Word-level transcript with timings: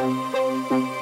Música 0.00 0.99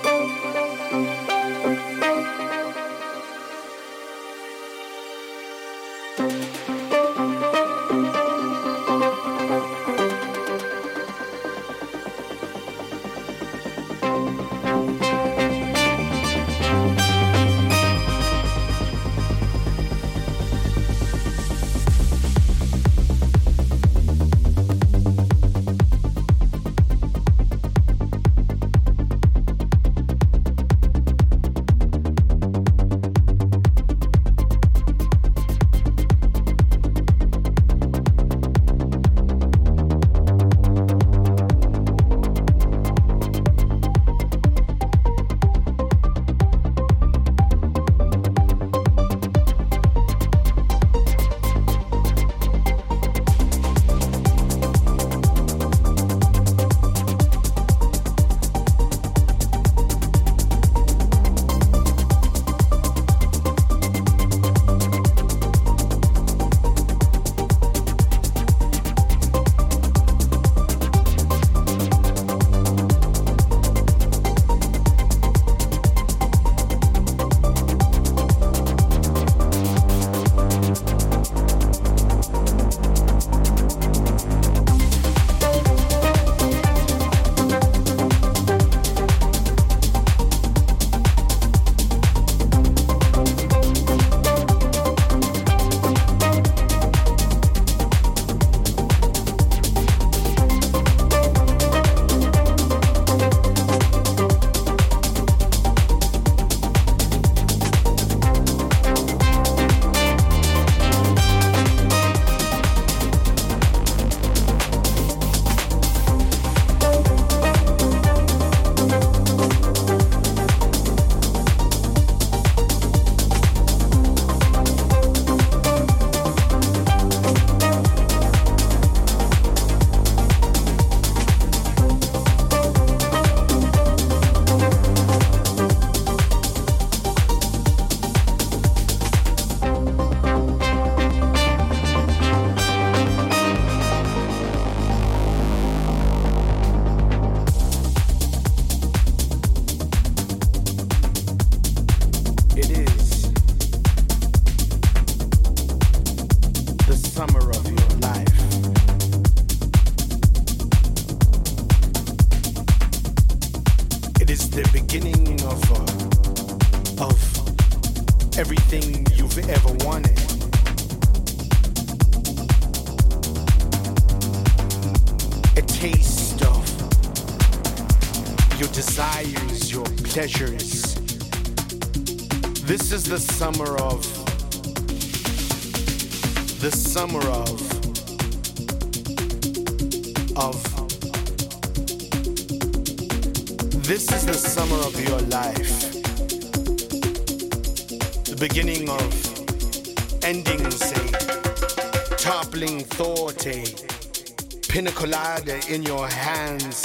in 205.68 205.82
your 205.82 206.08
hands. 206.08 206.82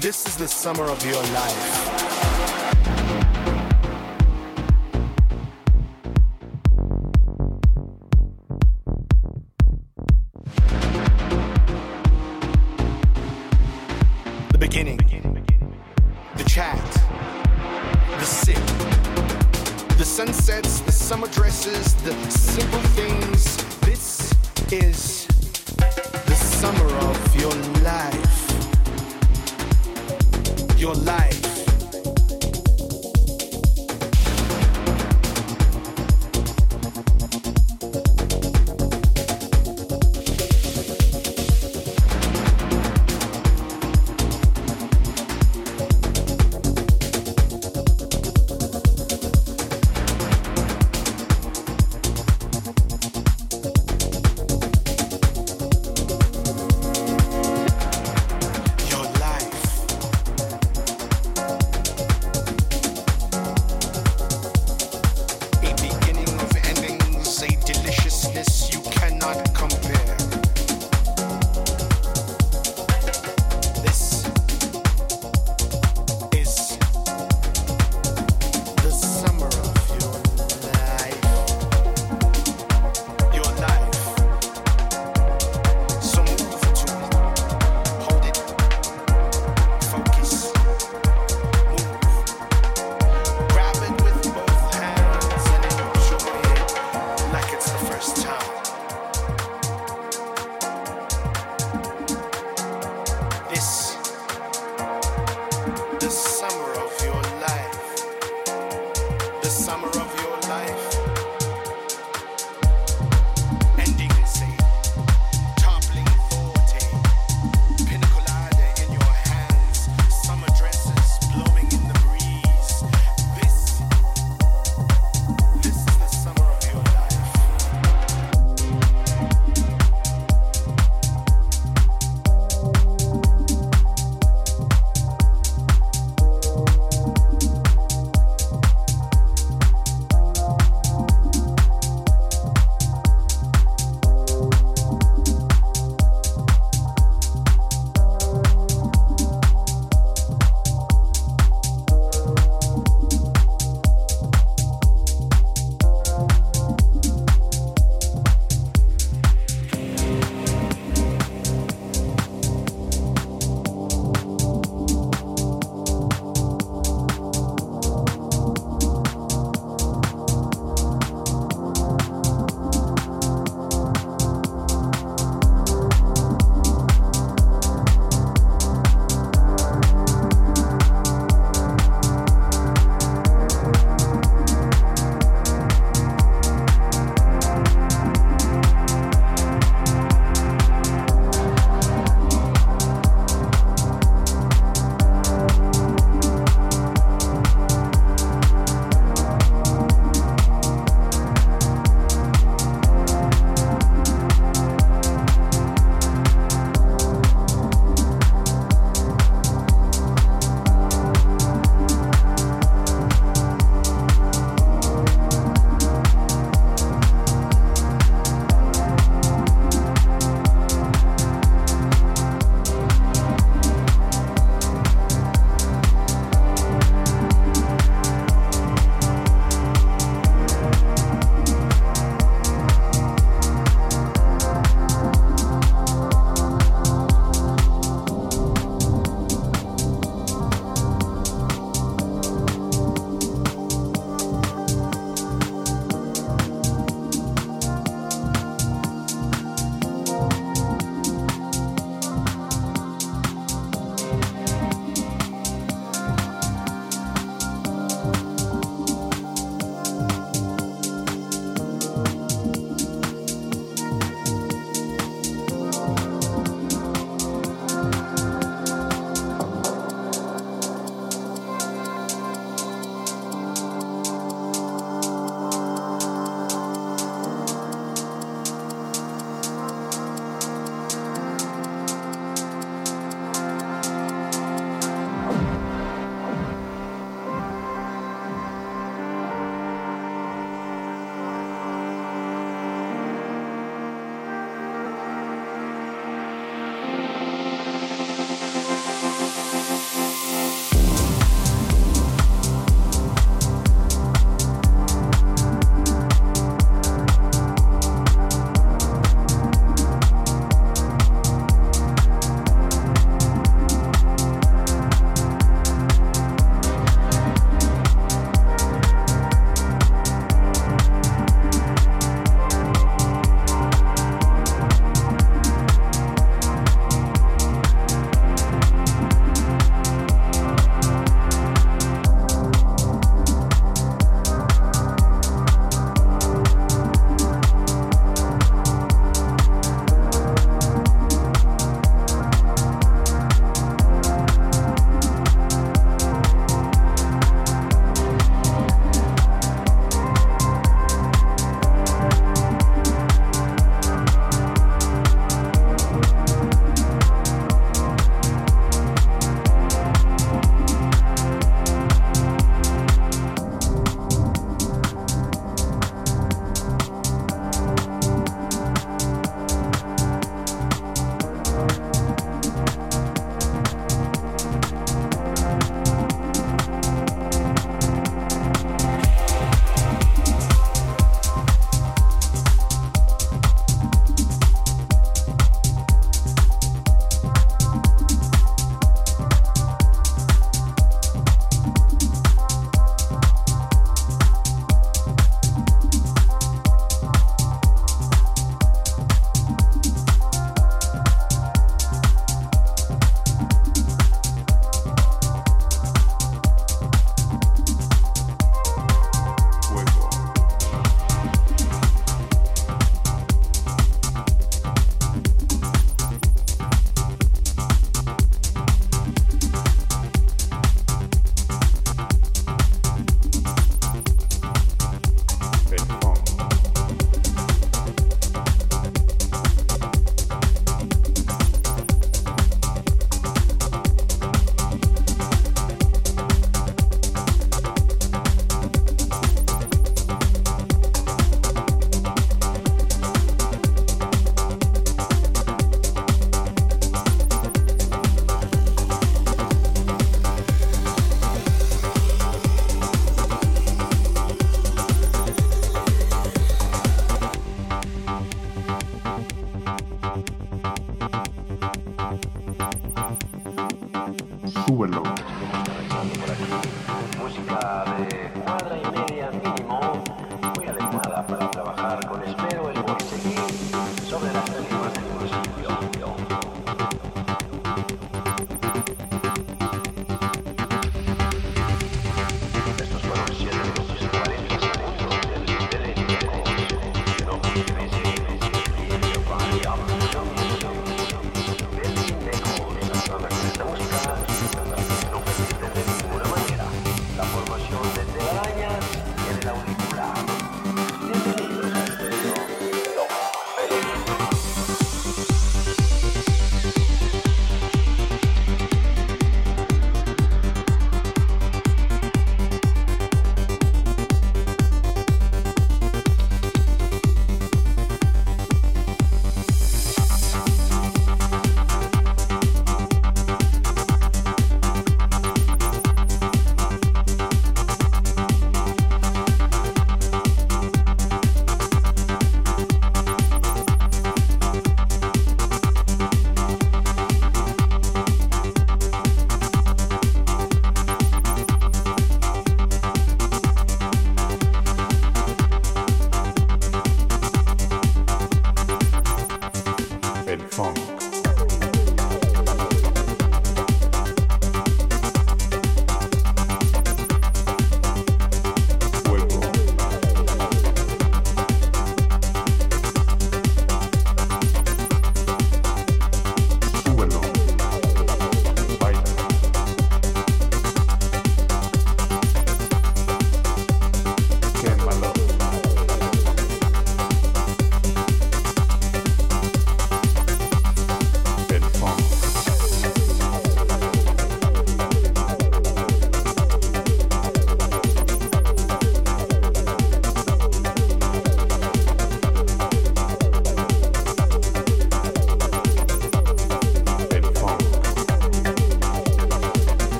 This 0.00 0.26
is 0.26 0.36
the 0.36 0.46
summer 0.46 0.84
of 0.84 1.02
your 1.04 1.22
life. 1.32 1.88
The 14.50 14.58
beginning, 14.58 14.98
the 16.36 16.44
chat, 16.44 16.78
the 18.18 18.24
sip, 18.24 18.56
the 19.96 20.04
sunsets, 20.04 20.80
the 20.80 20.92
summer 20.92 21.28
dresses, 21.28 21.94
the 22.02 22.12
simple 22.30 22.80
things. 22.90 23.56
This 23.80 24.34
is 24.70 25.21
summer 26.62 26.94
of 27.10 27.40
your 27.40 27.54
life. 27.82 28.38
Your 30.78 30.94
life. 30.94 31.51